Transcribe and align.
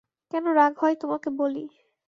কেন 0.31 0.45
রাগ 0.53 0.73
হয় 0.77 0.95
তোমাকে 1.01 1.29
বলি। 1.39 1.63